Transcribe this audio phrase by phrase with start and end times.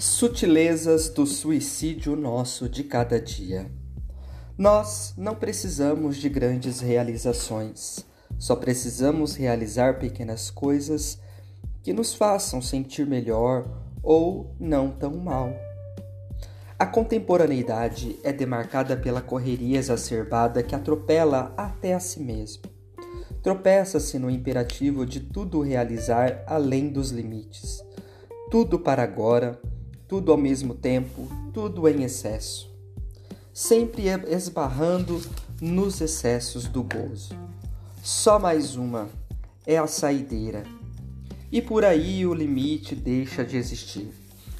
[0.00, 3.68] Sutilezas do suicídio nosso de cada dia.
[4.56, 8.06] Nós não precisamos de grandes realizações,
[8.38, 11.18] só precisamos realizar pequenas coisas
[11.82, 13.68] que nos façam sentir melhor
[14.00, 15.50] ou não tão mal.
[16.78, 22.62] A contemporaneidade é demarcada pela correria exacerbada que atropela até a si mesmo.
[23.42, 27.82] Tropeça-se no imperativo de tudo realizar além dos limites.
[28.48, 29.60] Tudo para agora,
[30.08, 32.70] tudo ao mesmo tempo, tudo em excesso,
[33.52, 35.20] sempre esbarrando
[35.60, 37.36] nos excessos do gozo.
[38.02, 39.10] Só mais uma
[39.66, 40.64] é a saideira.
[41.52, 44.10] E por aí o limite deixa de existir.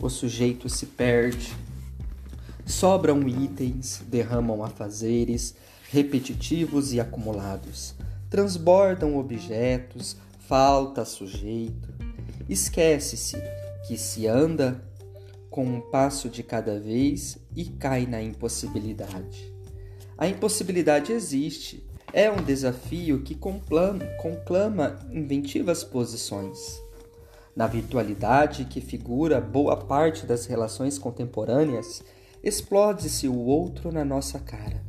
[0.00, 1.54] O sujeito se perde.
[2.64, 5.54] Sobram itens, derramam afazeres,
[5.90, 7.94] repetitivos e acumulados.
[8.30, 10.16] Transbordam objetos,
[10.48, 11.92] falta sujeito.
[12.48, 13.36] Esquece-se
[13.86, 14.82] que se anda
[15.54, 19.54] com um passo de cada vez e cai na impossibilidade.
[20.18, 26.58] A impossibilidade existe, é um desafio que conclama, inventivas posições.
[27.54, 32.02] Na virtualidade que figura boa parte das relações contemporâneas,
[32.42, 34.84] explode-se o outro na nossa cara,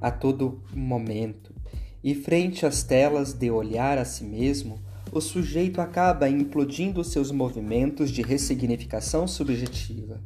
[0.00, 1.54] a todo momento,
[2.02, 4.82] e frente às telas de olhar a si mesmo,
[5.14, 10.20] o sujeito acaba implodindo seus movimentos de ressignificação subjetiva.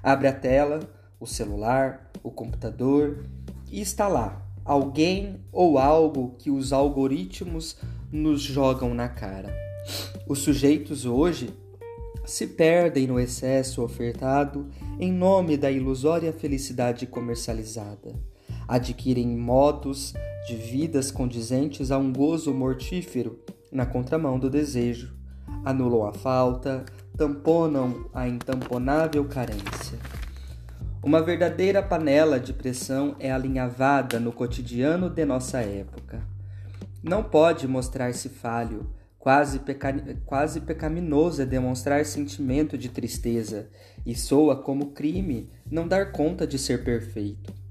[0.00, 0.78] Abre a tela,
[1.18, 3.24] o celular, o computador
[3.68, 7.76] e está lá alguém ou algo que os algoritmos
[8.12, 9.52] nos jogam na cara.
[10.28, 11.50] Os sujeitos hoje
[12.24, 14.68] se perdem no excesso ofertado
[15.00, 18.14] em nome da ilusória felicidade comercializada.
[18.68, 20.14] Adquirem modos
[20.46, 23.40] de vidas condizentes a um gozo mortífero
[23.72, 25.16] na contramão do desejo,
[25.64, 26.84] anulam a falta,
[27.16, 29.98] tamponam a intamponável carência.
[31.02, 36.22] Uma verdadeira panela de pressão é alinhavada no cotidiano de nossa época.
[37.02, 39.92] Não pode mostrar-se falho, quase, peca...
[40.24, 43.68] quase pecaminoso é demonstrar sentimento de tristeza,
[44.04, 47.61] e soa como crime não dar conta de ser perfeito.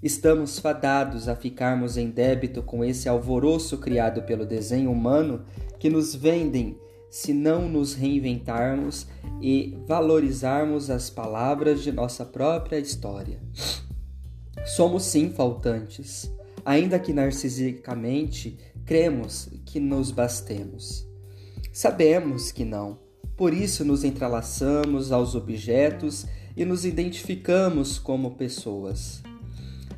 [0.00, 5.44] Estamos fadados a ficarmos em débito com esse alvoroço criado pelo desenho humano
[5.76, 6.78] que nos vendem
[7.10, 9.08] se não nos reinventarmos
[9.42, 13.40] e valorizarmos as palavras de nossa própria história.
[14.66, 16.32] Somos sim faltantes,
[16.64, 18.56] ainda que narcisicamente
[18.86, 21.08] cremos que nos bastemos.
[21.72, 23.00] Sabemos que não,
[23.36, 26.24] por isso nos entrelaçamos aos objetos
[26.56, 29.22] e nos identificamos como pessoas.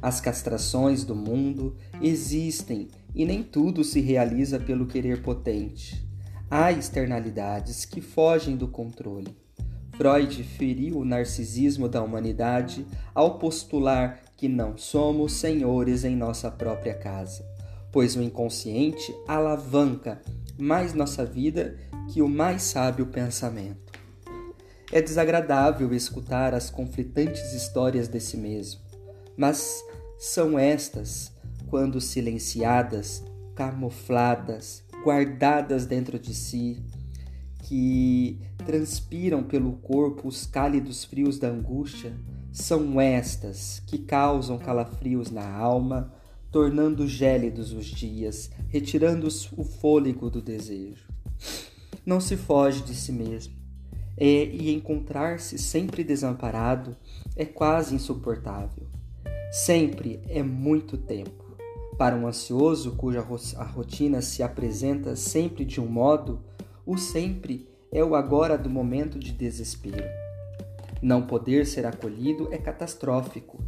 [0.03, 6.07] As castrações do mundo existem e nem tudo se realiza pelo querer potente.
[6.51, 9.37] Há externalidades que fogem do controle.
[9.97, 16.95] Freud feriu o narcisismo da humanidade ao postular que não somos senhores em nossa própria
[16.95, 17.45] casa,
[17.93, 20.23] pois o inconsciente alavanca
[20.59, 21.77] mais nossa vida
[22.11, 23.93] que o mais sábio pensamento.
[24.91, 28.81] É desagradável escutar as conflitantes histórias desse mesmo,
[29.37, 29.85] mas
[30.21, 31.33] são estas,
[31.69, 36.77] quando silenciadas, camufladas, guardadas dentro de si,
[37.63, 42.15] que transpiram pelo corpo os cálidos frios da angústia,
[42.53, 46.13] são estas que causam calafrios na alma,
[46.51, 49.27] tornando gélidos os dias, retirando
[49.57, 51.09] o fôlego do desejo.
[52.05, 53.55] Não se foge de si mesmo,
[54.19, 56.95] é, e encontrar-se sempre desamparado
[57.35, 59.00] é quase insuportável.
[59.51, 61.57] Sempre é muito tempo.
[61.99, 63.19] Para um ansioso cuja
[63.57, 66.41] a rotina se apresenta sempre de um modo,
[66.87, 70.09] o sempre é o agora do momento de desespero.
[71.03, 73.59] Não poder ser acolhido é catastrófico.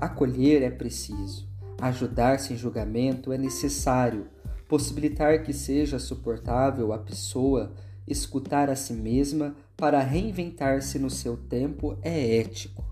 [0.00, 1.46] Acolher é preciso.
[1.82, 4.28] Ajudar sem julgamento é necessário.
[4.66, 7.74] Possibilitar que seja suportável a pessoa
[8.08, 12.86] escutar a si mesma para reinventar-se no seu tempo é ético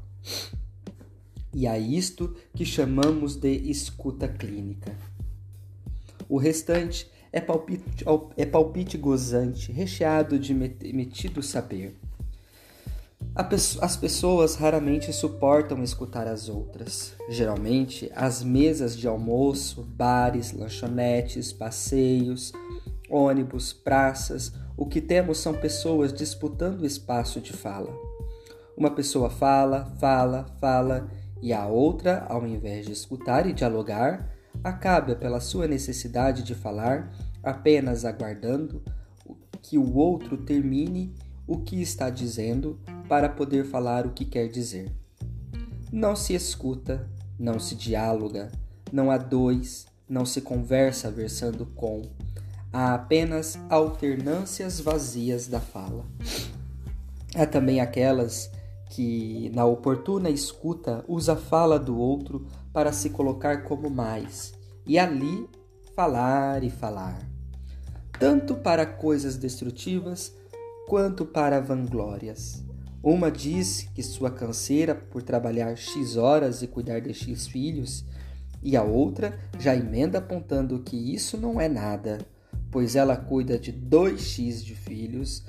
[1.55, 4.93] e a isto que chamamos de escuta clínica.
[6.29, 8.05] O restante é palpite,
[8.37, 11.97] é palpite gozante, recheado de metido saber.
[13.81, 17.15] As pessoas raramente suportam escutar as outras.
[17.29, 22.53] Geralmente, as mesas de almoço, bares, lanchonetes, passeios,
[23.11, 27.93] ônibus, praças, o que temos são pessoas disputando o espaço de fala.
[28.77, 31.09] Uma pessoa fala, fala, fala
[31.45, 34.31] e a outra, ao invés de escutar e dialogar,
[34.65, 37.13] acaba pela sua necessidade de falar,
[37.43, 38.83] apenas aguardando
[39.61, 41.15] que o outro termine
[41.47, 42.81] o que está dizendo
[43.11, 44.91] para poder falar o que quer dizer.
[45.93, 47.07] Não se escuta,
[47.39, 48.51] não se dialoga,
[48.91, 52.01] não há dois, não se conversa versando com,
[52.73, 56.07] há apenas alternâncias vazias da fala.
[57.35, 58.51] Há também aquelas
[58.91, 64.53] que, na oportuna escuta, usa a fala do outro para se colocar como mais,
[64.87, 65.49] e ali
[65.95, 67.19] falar e falar,
[68.19, 70.35] tanto para coisas destrutivas
[70.87, 72.63] quanto para vanglórias.
[73.03, 78.05] Uma diz que sua canseira por trabalhar X horas e cuidar de X filhos,
[78.63, 82.19] e a outra já emenda apontando que isso não é nada,
[82.71, 85.45] pois ela cuida de 2x de filhos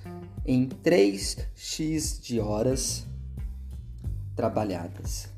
[0.46, 3.08] em 3x de horas
[4.36, 5.30] trabalhadas.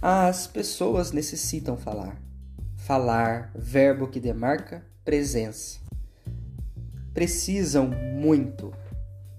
[0.00, 2.20] As pessoas necessitam falar.
[2.76, 5.80] Falar, verbo que demarca presença.
[7.14, 8.72] Precisam muito,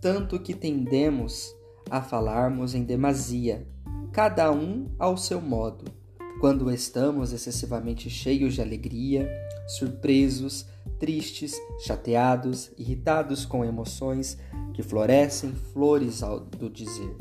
[0.02, 1.54] tanto que tendemos
[1.90, 3.68] a falarmos em demasia,
[4.12, 5.86] cada um ao seu modo,
[6.42, 9.30] quando estamos excessivamente cheios de alegria,
[9.68, 10.66] surpresos,
[11.00, 14.38] tristes, chateados, irritados com emoções
[14.74, 17.16] que florescem flores ao do dizer.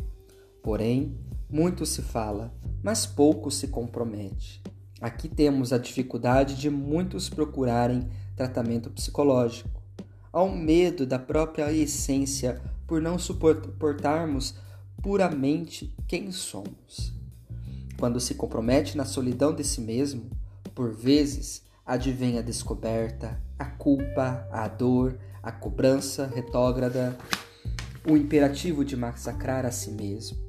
[0.66, 1.16] Porém,
[1.48, 2.52] muito se fala,
[2.82, 4.60] mas pouco se compromete.
[5.00, 9.80] Aqui temos a dificuldade de muitos procurarem tratamento psicológico,
[10.32, 14.56] ao medo da própria essência por não suportarmos
[15.00, 17.14] puramente quem somos.
[17.96, 20.28] Quando se compromete na solidão de si mesmo,
[20.74, 27.16] por vezes advém a descoberta, a culpa, a dor, a cobrança retrógrada,
[28.04, 30.45] o imperativo de massacrar a si mesmo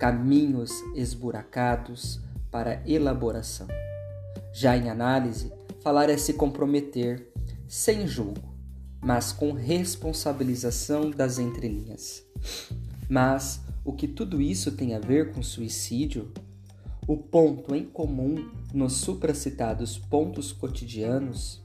[0.00, 2.20] caminhos esburacados
[2.50, 3.68] para elaboração.
[4.50, 5.52] Já em análise,
[5.82, 7.30] falar é se comprometer,
[7.68, 8.54] sem julgo,
[8.98, 12.24] mas com responsabilização das entrelinhas.
[13.10, 16.32] Mas o que tudo isso tem a ver com suicídio?
[17.06, 21.62] O ponto em comum nos supracitados pontos cotidianos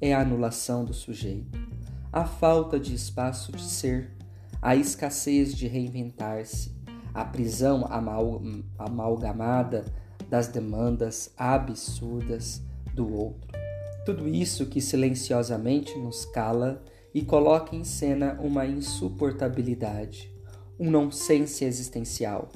[0.00, 1.58] é a anulação do sujeito,
[2.10, 4.10] a falta de espaço de ser,
[4.62, 6.73] a escassez de reinventar-se,
[7.14, 8.42] a prisão amal
[8.76, 9.84] amalgamada
[10.28, 12.60] das demandas absurdas
[12.92, 13.56] do outro.
[14.04, 16.82] Tudo isso que silenciosamente nos cala
[17.14, 20.30] e coloca em cena uma insuportabilidade,
[20.78, 22.50] um nonsense existencial,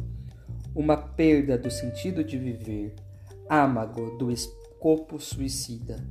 [0.75, 2.95] uma perda do sentido de viver,
[3.49, 6.05] âmago do escopo suicida,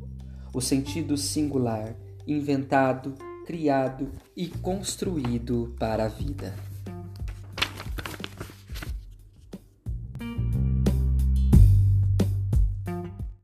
[0.54, 1.94] o sentido singular,
[2.26, 3.14] inventado,
[3.46, 6.54] criado e construído para a vida.